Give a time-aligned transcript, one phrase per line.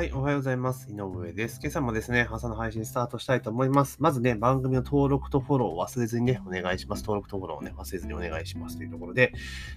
[0.00, 0.90] はい、おはようございます。
[0.90, 1.60] 井上です。
[1.62, 3.98] 今朝もですね、朝の配信スタートしたいと思います。
[4.00, 7.02] まずね、番組の登録とフォローを忘れずにね、お願いします。
[7.02, 9.34] 登録とフォローをね、忘れずにお願いしますというところで、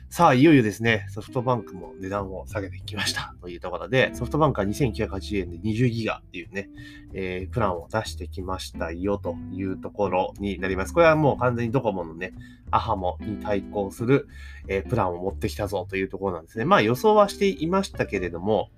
[0.10, 6.70] さあ、いよいよですね、ソフトバンクも値段を下げてきましたというところで、ソフトバンクは2980円で20ギガっていうね、
[7.12, 10.94] えー、プランを出してきましたよというところになります。
[10.94, 12.32] これはもう完全にドコモのね、
[12.72, 14.30] アハモに対抗する、
[14.70, 16.64] えー、プランを持ってきたぞというところなんですね。
[16.64, 18.70] まあ予想はしていましたけれども、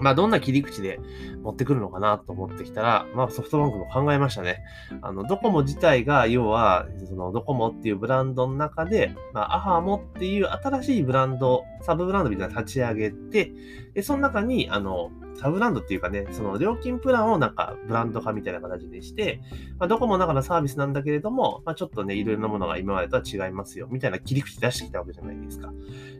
[0.00, 1.00] まあ、どんな切り口で
[1.42, 4.62] 持ってくるのかなと思ってきたら、まあ、ソフトバンクも考えましたね。
[5.02, 13.52] あの、ドコモ自体が、要は、その、ドコモっていうブランドの中で、まあ、アハモっていう新しいブランド、サブブランドみたいなの立ち上げて、
[13.94, 19.40] で、その中に、あの、サブランドっていうかね、その料金プランをなんかブランド化みたいな形にして、
[19.78, 25.72] まあ、ドコモの中のサービスなんだけれども、まあ、ちょっとね、いろいろなものが今までとは違いますよ、みたいな切り口出してきたわけじゃないですか。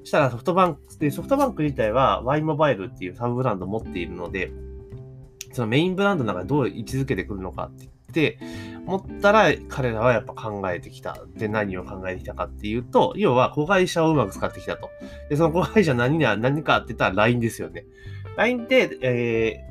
[0.05, 4.52] したらソフトバンク、で、ソフトバンク自体は Y モバイルっていうサブブランドを持っているので、
[5.52, 8.38] そのメインブランドの中でどう位置づけてくるのかって言って、
[8.87, 11.18] 思ったら彼らはやっぱ考えてきた。
[11.35, 14.90] で、何を考えてきたかっていうと、要は子会社をうまく使ってきたと。
[15.29, 17.85] で、その子会社何が何かって言ったら LINE ですよね。
[18.37, 19.65] LINE で、え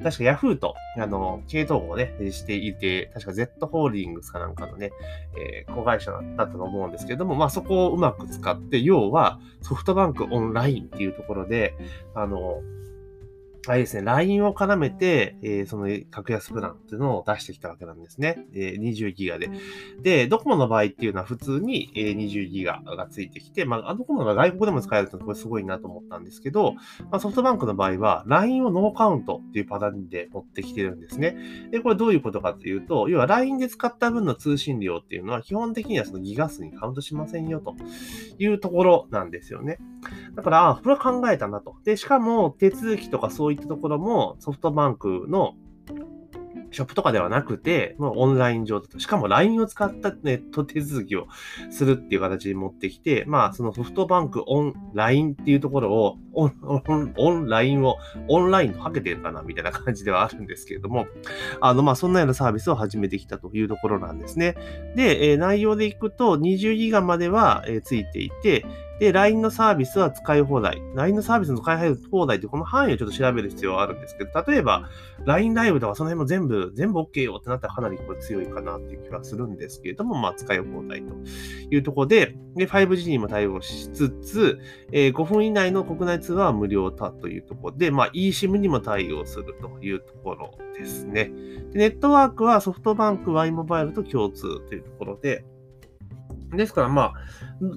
[0.00, 4.92] ー、確か Yahoo と、あの、系統をね、していて、確か Z ホールディングスかなんかのね、
[5.36, 11.74] えー、子会社だったと思うんですけれども、まあそこをうまく使って、要はソフトバンクオンラインっていうところで、
[12.14, 12.60] あの、
[13.68, 18.44] あれですね、LINE を絡めて、えー、その格安プランっていうのを出してきたわけなんですね。
[18.54, 19.50] えー、20ギガで。
[20.02, 31.36] で、ドコモの場合っていうのは普通に、えー、20ギガがついてきて、まあ、ドコモが外国でも使えるとこれすごいなと思ったんですけど、まあ、ソフトバンクの場合は LINE をノーカウントっていうパターンで持ってきてるんですね。
[31.70, 37.76] で、これどういうことかというと、要は LINE で使った分の通信量っていうのは基本的にはそのギガ数にカウントしませんよと
[38.40, 39.78] いうところなんですよね。
[40.34, 41.76] だから、あ、これは考えたなと。
[41.84, 45.54] で、しかも手続きとかそういったところもソフトバンクの
[46.72, 48.98] ショップとかではなくて、もうオンライン上だと。
[48.98, 51.28] しかも LINE を使ったネット手続きを
[51.70, 61.06] するっていう形に持ってきて、まあそのソフトバンクオン LINE っていうところを、オン、オン、オンラインをオンラインとかけてるかなみたいな感じではあるんですけれども、
[61.60, 64.56] あのまあそんなようなサービスを始めてきたというところなんですね。
[64.96, 68.64] で、えー、内容でいくと20ギガまでは、えー、ついていて、
[69.00, 70.80] で、LINE のサービスは使い放題。
[70.94, 74.88] LINE のサービスの使い放題ってこの範囲をちょっと調べる必要はあるんですけど、例えば
[75.24, 81.14] LINE ライブとかその辺も全部、全部 OK よってなったらかなりこれ強いかなっていう気はするんですけれども、まあ使い放題と
[81.70, 84.58] いうところで、で、5G にも対応しつつ、
[84.92, 91.30] えー、5分以内の国内通話は無料だというところで、まあ eSIM にも対応するというところですね。
[91.72, 95.44] でネットワークはソフトバンク Y モバイルと共通というところで、
[96.56, 97.12] ですからまあ、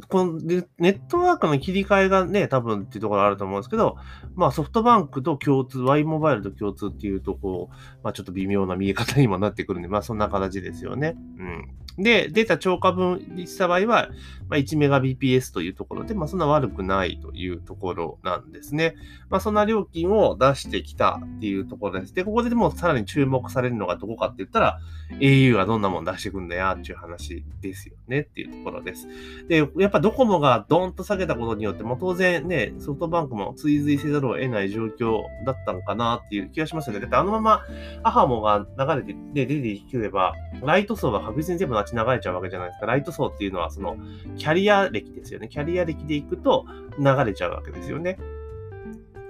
[0.09, 3.97] このネットワークの切り替えがね、多分っていうところあると思うんですけど、
[4.35, 7.69] まあソフトバンクと共通、Y モバイルと共通っていうところ、
[8.03, 11.15] まあちょっと微妙な見え方にもなってくるんで、まあそんな形ですよね。
[11.39, 11.69] うん。
[11.97, 14.09] で、データ超過分にした場合は、
[14.47, 18.95] まあ、1 Mbps というところで、まあ、そんな悪くないというところなんですね。
[19.29, 22.13] まあ、そんな料金を出してきたっていうところです。
[22.13, 24.79] で、ここででもさらに注目されるのがどこかって言ったら、
[25.19, 29.07] au はどんなもん出してくんだよっていう話ですよねっていうところです。
[29.47, 36.99] で、やっぱドコモがドーンと下げたことによって、もう当然ね、ソフトバンクも追随せざるを得ない状況だったのかなっていう気がしますよね。
[36.99, 37.61] だってあのまま
[38.03, 42.85] アハモが流れて、で、出てくれば、ライト層は確実に全部なち流れちゃうわけじゃないですか。
[42.85, 43.97] ライト層っていうのは、その、
[44.37, 45.47] キャリア歴ですよね。
[45.47, 46.65] キャリア歴でいくと
[46.99, 48.17] 流れちゃうわけですよね。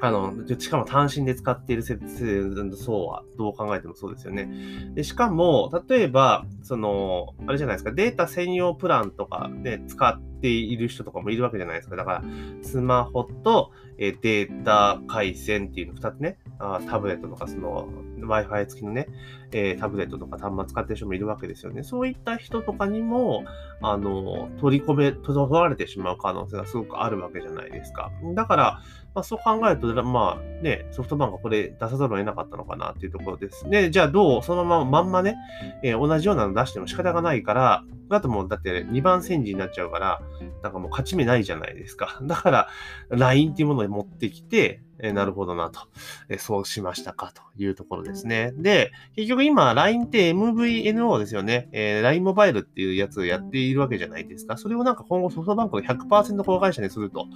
[0.01, 4.49] あの、しかも単身で使っている層はどう考えてもそうですよね。
[4.93, 11.95] で、しかも、例えば、その、あれじゃないですか、データ専用プランとかで使っている人とかもいるわけじゃないですか。
[11.95, 12.23] だから、
[12.61, 17.87] スマホとえデータ回線っていうの2つね、あタブレットとかその
[18.19, 19.07] Wi-Fi 付きのね、
[19.51, 21.83] え、タブレットとか端末使ってる人もいるわけですよね。
[21.83, 23.45] そういった人とかにも、
[23.81, 28.11] あの、取り込め、取られてしまう可能性がすごくあるわけじゃないですか。
[28.33, 28.81] だから、
[29.13, 33.69] まあ、そう考えると、まあね、ソフトバンクはこれ出さざるを得なかったのかなっていうところです。
[33.69, 35.35] で、じゃあどうそのまままんまね、
[35.83, 40.21] えー、同じようなの出しても仕方がないから、だともうだって2番煎じになっちゃうから、
[40.61, 42.19] なんかもう勝ち目ないじゃないですか。
[42.23, 42.67] だから、
[43.09, 45.81] LINE っていうものを持ってきて、え、なるほどなと、
[46.29, 48.53] え、そうしましたかというところですね。
[48.55, 51.67] で、結局今 LINE って MVNO ですよね。
[51.73, 54.55] えー、LINE モバイルっていうやつをやっているわけじゃないですか。
[54.57, 57.27] それをなんか今後ソフトバンクの100%子会社にすると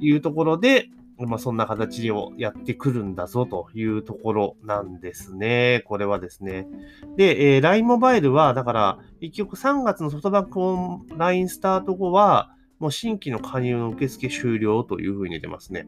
[0.00, 0.90] いうところで、
[1.26, 5.82] まあ、そんな形をやってくるんだぞというところなんですね。
[5.86, 6.66] これはですね。
[7.16, 15.86] で、えー、LINE モバイルは、だから、結局3月のソフトバンクオンラインスタート後は、もう新規の加入の受付終了というふうに出てますね。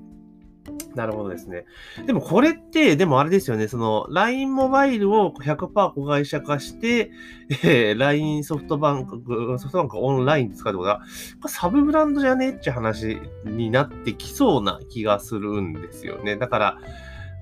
[0.94, 1.64] なるほどですね。
[2.06, 7.10] でもこれって、でもあれですよね、その LINE モバイルを100%子会社化して、
[7.62, 9.22] えー、LINE ソフトバンク、
[9.58, 11.02] ソフトバンクオンラインで使うってことは、
[11.48, 16.36] サブブランドじゃねえって話になってきそうな気がするんですよね。
[16.36, 16.78] だから、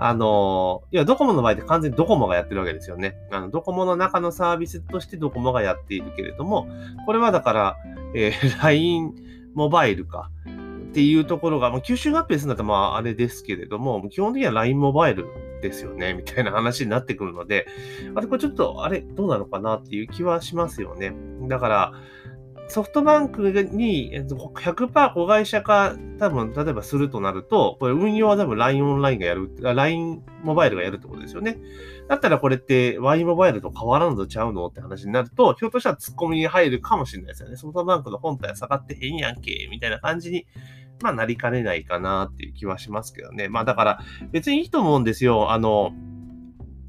[0.02, 3.16] あの、いや、ドコモの場合って完全にドコモがやってるわけですよね。
[3.30, 6.68] あの、ドコモの中のサービスとしてドコモがやっているけれども、
[7.04, 7.76] これはだから、
[8.14, 9.14] えー、LINE
[9.54, 10.30] モバイルか。
[10.90, 15.26] っていうところが、まあ、吸収合併するんだったらまああれですけれども、基本的には LINE モバイル
[15.62, 17.66] ですよね、 みたいな話になってくるので、
[18.14, 21.14] あれ、これちょっと、あれ、どうなのかなっていう気はしますよね。
[21.48, 21.92] だから、
[22.70, 31.58] ソフトバンクに100%子会社化、多分、例えばするとなると、これ運用は多分 LINE オンラインがやる、LINE モバイルがやるってことですよね。
[32.08, 37.56] だったらこれって Y モバイルと変わらんのちゃうのって話になると、ひょっとしたら突っ込みに入るかもしれないですよね。
[37.56, 40.46] ソフトバンクの本体は下がってへんやんけ、みたいな感じに
[41.02, 43.48] まあ、なりかねないかなっていう気はしますけどね。
[43.48, 44.00] まあ、だから、
[44.30, 45.50] 別にいいと思うんですよ。
[45.52, 45.92] あの、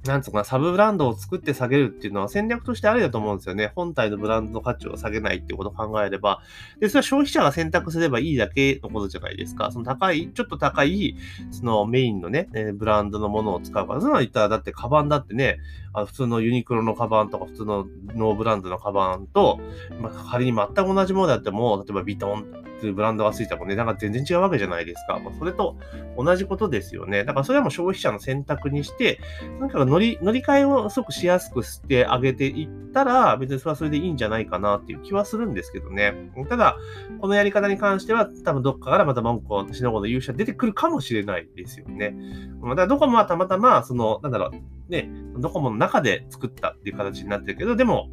[0.05, 3.71] なんつうかな、サブブランドを作って下げるっていうのは戦略としてありだと思うんですよね。
[3.75, 6.41] 本体のブランドの価値を下げないっていうことを考えれば。
[6.79, 9.71] で、それは消費者が選択すればいいだけのことじゃないですか。
[9.71, 11.15] その高い、ちょっと高い、
[11.51, 14.01] そのメインのね、ブランドのものを使うから。
[14.01, 15.59] そんなの言ったら、だってカバンだってね、
[15.93, 19.59] あ普通のユニクロのカバンとか、普通のノーブランドのカバンと、
[19.99, 22.43] まあ、仮に全く同じものであっても、例えばビトンっ
[22.81, 25.19] ていうブランドがついたら値段が全然違うわけじゃないですか。
[25.19, 25.77] まあ、それと
[26.17, 27.25] 同じことですよね。
[27.25, 29.19] だからそれはもう消費者の選択にして、
[29.59, 36.31] とにかく乗り、乗り換えをすごくしやすくしてあげていったら、別にそれはそれでいいんじゃないかなっていう気はするんですけどね。
[36.47, 36.77] ただ、
[37.19, 42.15] このやり方に関しては、多分どっかからまた文句をしのごの勇者出てくるかもしれないですよね。
[42.63, 48.09] だからドコモはたまたま、その、なんだろう、ね、ドコモの中で作ったっていう形になってるけど、でも、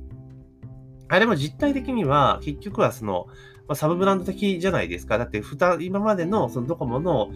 [1.07, 3.29] あれも実体的には、結局はその、
[3.69, 5.19] まあ、サブブランド的じゃないですか。
[5.19, 5.43] だって、
[5.81, 7.31] 今までのそのドコモの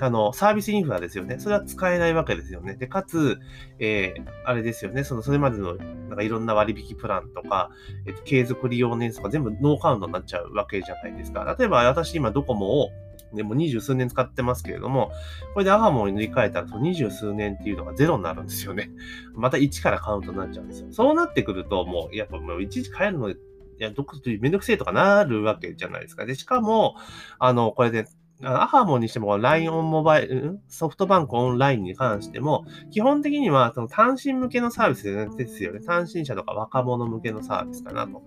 [0.00, 1.38] あのサービスインフラですよね。
[1.38, 2.74] それは使えないわけですよね。
[2.74, 3.38] で、かつ、
[3.78, 5.02] えー、あれですよね。
[5.02, 5.84] その、それまでの、な
[6.14, 7.70] んかいろんな割引プランとか、
[8.06, 11.44] えっと、継続利用年数とか全部ノーカウントになっちゃうわけじゃないですか。
[11.58, 12.90] 例えば、私今ドコモを、
[13.32, 15.10] でも二十数年使ってますけれども、
[15.54, 18.90] これでアハモに塗り替えたら、その二十数年っていうのがゼロになるんですよね。
[19.34, 20.88] また1からカウントになっちゃうんですよ。
[20.90, 23.34] そうなってくると、もう、やっぱもういちいち変えるの
[23.82, 26.24] いや、どこめんどくせえとかなるわけじゃないですか。
[26.24, 26.94] で、しかも、
[27.40, 28.06] あの、これで、
[28.44, 35.80] アハモにしても、LINE オンモバイル、ソフトバンクオンラインに関しても、基本的にはその単身向けのサービスですよね。
[35.80, 38.22] 単身者とか若者向けのサービスかなと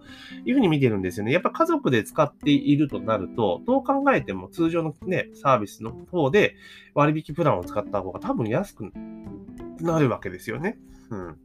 [0.45, 1.31] いうふうに見てるんですよね。
[1.31, 6.55] やっぱ家族で使っているとなると、どう考えても通常のね、サービスの方で
[6.93, 8.91] 割引プランを使った方が多分安く
[9.79, 10.77] なるわけですよね。
[11.09, 11.37] うん。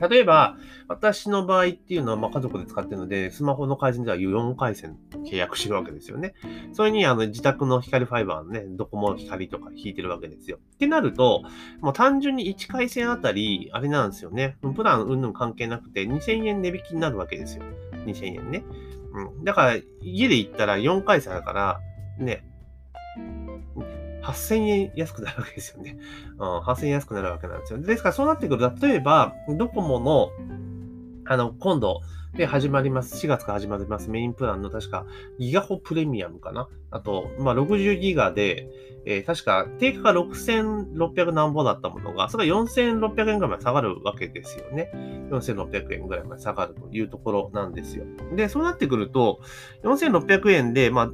[0.00, 0.56] 例えば、
[0.88, 6.34] 私の場合っていうのは、ま、家族で使ってるので、スマホの回線では4回線契約してるわけですよね。
[6.72, 10.58] それに、あの、自宅の光ファイバーのね、ドコモ光とか引いてるわけですよ。
[10.74, 11.42] ってなると、
[11.80, 14.56] もう単純に1回線あたり、あれなんですよね。
[14.74, 17.64] プランうんぬん関係なくて、2000円値引きになるわけですよ。
[18.06, 18.64] 2000円ね。
[19.12, 19.44] うん。
[19.44, 21.80] だから、家で行ったら4回線だから、
[22.18, 22.44] ね、
[24.22, 25.98] 8000円安くなるわけですよね。
[26.38, 27.80] うん、8000円安くなるわけなんですよ。
[27.80, 30.30] ですから、そうなってくると、例えば、ドコモの、
[31.26, 32.00] あの、今度、
[32.34, 33.26] で、始まります。
[33.26, 34.08] 4月から始まります。
[34.08, 35.04] メインプランの確か、
[35.38, 36.68] ギガホプレミアムかな。
[36.92, 38.68] あと、まあ、60ギガで、
[39.04, 44.92] えー、確か、定価が6600何ぼだったものが、それが4600円ぐらいまで下がるわけですよね。
[45.30, 48.04] 4600円ぐらいまで下がるというところなんですよ。
[48.36, 49.40] で、そうなってくると、
[49.82, 51.10] 4600円で、まあ、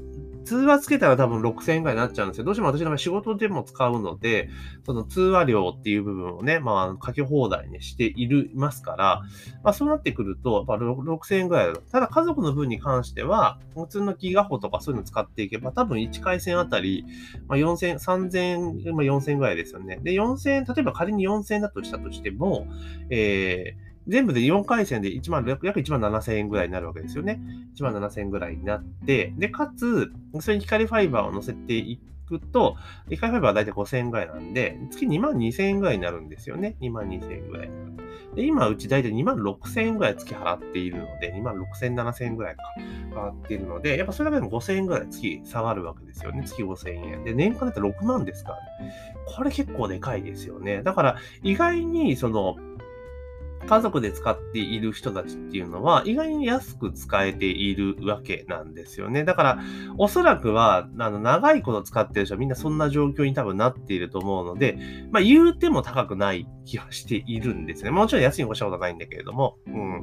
[0.46, 2.44] 通話つけたら多分6000円ぐらいになっちゃうんですよ。
[2.44, 4.48] どうしても私の場合仕事でも使うので、
[4.84, 9.22] その通話料っていう部分をね、まあ、かけ放題にしている、ますから、
[9.64, 17.04] まあ、そうなってくると、まあ、6000円ぐらいだただ家族の分に関しては、普通のギガホとかそういうの使っていけば、多分1回線あたり、
[17.48, 19.98] まあ、4000、3000、まあ、4000円ぐらいですよね。
[20.02, 22.66] で、4000、例えば仮に4000円だとしたとしても、
[23.10, 27.40] えー、全部で4回戦で1万、約1万7000円ぐらいになるわけですよね。
[27.76, 32.76] 1万7000円ぐらいになって、で、かつ、それに光ファイバーを乗せていくと、
[33.10, 36.76] 光ファイバーはだいたい5千円ぐらいなんで、月2万2000円ぐらいになるんですよね。
[36.80, 37.70] 2万2000円ぐらい
[38.34, 42.62] で、今、うちだいたい2万6000円ぐらい月払っているので、2万6000、7000円ぐらいか
[43.12, 46.42] 払っているので、やっぱそれだけでも5千円ぐらい月下がるわけですよね。
[46.44, 47.24] 月5000円。
[47.24, 48.92] で、年間だったら6万ですからね。
[49.26, 50.82] これ結構でかいですよね。
[50.82, 52.56] だから、意外に、その、
[53.66, 59.24] 家族で使っている人たちっていうのは意外に安く使えているわけなんですよね。
[59.24, 59.58] だから、
[59.98, 64.78] おそらくは、あの、長いこと使ってる人はみんなそんな状況に多分なっていると思うので、
[65.10, 67.90] まあ言うても高くない気はしているんですね。
[67.90, 70.00] もちろん安いに越したことはないんだけれども、うん。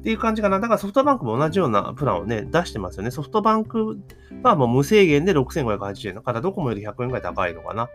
[0.00, 0.60] っていう感じかな。
[0.60, 3.10] だからソフトバンクも同じようなプランをね、出してますよね。
[3.10, 3.98] ソフトバンク
[4.42, 7.88] はもう無制限で6580円だからドコモより100円ぐらい高いのかな。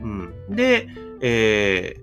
[0.00, 0.32] うん。
[0.50, 0.88] で、
[1.20, 1.96] え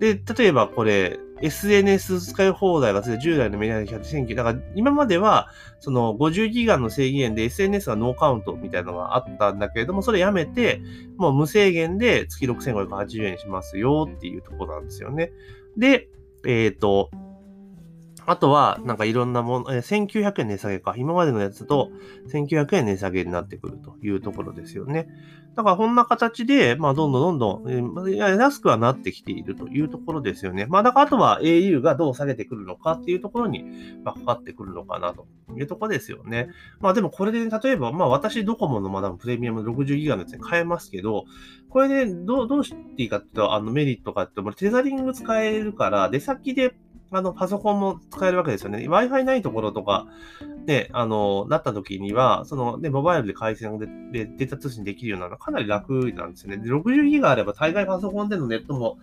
[0.00, 5.48] ー、で、例えばこれ、SNS 使い放題が10代のメディアで100だから今までは
[5.78, 10.80] その50ギガの制限で SNS はノーカウントみたいなのがあったんだけれども、それやめて、
[11.16, 15.32] もう無制限で月6580円しますよっていうところなんですよね。
[15.76, 16.08] で、
[16.46, 17.10] えっ、ー、と、
[18.26, 20.94] あとは、なんかいろんなもの、えー、1900円値下げか。
[20.96, 21.90] 今までのやつと
[22.32, 25.08] 1900円値下げになってくるというところですよね。
[25.54, 30.66] だからこんな形で、まあどんどんどんどん、えー、安くはなってきているというところですよね。
[30.66, 33.64] まあだからあとは au がどう下げてくるのかっていうところに、
[34.04, 35.26] まあ、かかってくるのかなと
[35.56, 36.48] いうところですよね。
[36.80, 41.24] まあでもこれで、例えば、まあ私ドコモのまだプレミアム60ギガのやつに変えますけど、
[41.70, 46.74] これでどう、どうしていいかっていうと、あのメリットかっていうと、テザリング使えるから、出先で
[47.14, 48.88] あの、パソコンも使えるわけですよね。
[48.88, 50.06] Wi-Fi ないところとか、
[50.66, 56.56] ね、あの、なった時には、その、ね、モバイルで回線でデータ通信できるようなのはかなり楽なんですよね。
[56.56, 58.98] で、60ギガあれば、大概パソコンでのネットも、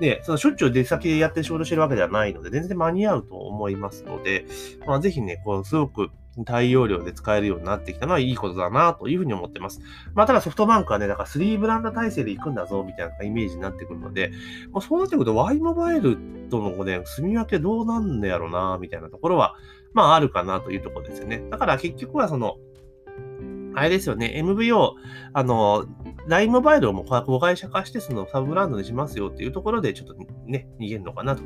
[0.00, 4.46] ね、そのしょっちゅう出先でやって仕事してるわけではないので、全然間に合うと思いますので、
[4.86, 9.80] まあ、ぜひね、こう、すごく、大容量で使えるようになってきたのはいいことだなというふうに思ってます。
[10.14, 14.32] まあ、ただソフトバンクはね、だから3ブランド体制で行くんだぞ、みたいなイメージになってくるので、
[14.72, 16.18] まあ、そうなってくると Y モバイル
[16.50, 19.54] とのね、住み分けどうなんだやろうな、みたいなところは、
[19.92, 21.44] まああるかなというところですよね。
[21.50, 22.56] だから結局はその、
[23.74, 24.92] あれですよね、MVO、
[25.32, 25.86] あの、
[26.26, 30.14] LINE モバイルをもう子会社化して、そのサブブランドにしますよっていうところで、ちょっと
[30.46, 31.42] ね、逃げるのかなと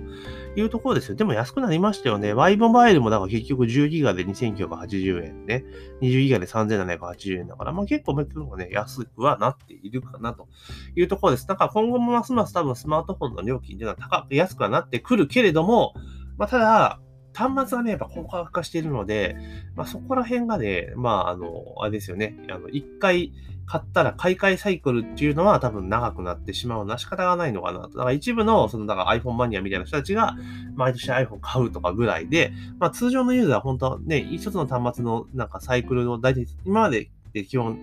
[0.57, 1.17] いうところですよ。
[1.17, 2.33] でも安くなりましたよね。
[2.33, 5.65] Y モバイルもだから結局10ギガで2980円ね、
[6.01, 10.49] 20ギガで3780円だから、まあ結構別にね、安くはなっているかなと
[10.97, 11.47] いうところです。
[11.47, 15.95] だから今後もますます多分スマートフォンの料金というのは高く、安くはなってくるけれども、
[16.37, 17.01] まあただ、
[17.39, 19.37] 端末はね、やっぱ高価化しているので、
[19.77, 22.37] まあ、そこら辺がね、まあ、あの、あれですよね。
[22.51, 23.33] あの、一回
[23.65, 27.91] 買ったら買い替えサイクルっていうのは多分長くなってしまうな仕方がないのかなと。
[27.91, 30.37] だから一部の、その、だから iPhone マニアみたいな人たちが、
[30.75, 37.09] 毎年 iPhone 買うとかぐらいで、まあ、通常のユーザーは本当はね、一つの端末のなんかサイクルを大体、今まで
[37.49, 37.79] 基本、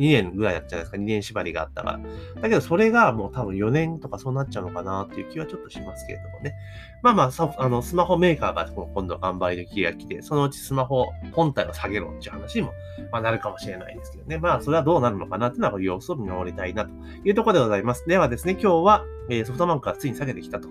[0.00, 0.96] 2年ぐらいだったじゃないですか。
[0.96, 2.00] 2年縛りがあったから。
[2.40, 6.54] だけど、それがもう多分4年とかそうなっちゃうのかなっていう気はちょっとしますけれどもね。
[7.02, 12.72] まあまあ、あのスマホメーカーが今度販売の期が来て、そのうちスマホ本体を下げろっていう話にも、
[13.10, 14.38] まあ、なるかもしれないですけどね。
[14.38, 16.90] まあ、それはどうなるのかなっていうのは様子を見守りたいなと
[17.24, 18.06] いうところでございます。
[18.06, 20.68] ではですね、今日は、えー、ソフトバンクがついに下げてきたと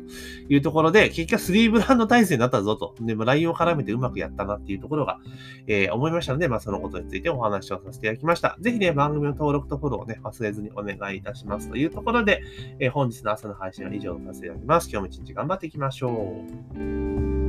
[0.50, 2.94] いうところで、結局3ブランド体制になったぞと。
[3.00, 5.20] で、も LINE を絡めてうまくやったなっていうところが、
[5.68, 8.58] えー、思いましたので、まあ、そのことについてお話をさせていただきました。
[8.60, 12.44] ぜひね、番組の登録とフォローをね、忘れずにお願いいたしますというところで、
[12.80, 14.90] えー、本日の朝の配信は以上とさせていただきます。
[14.92, 16.34] 今日も一日頑張っていきましょうょ
[16.76, 17.49] う。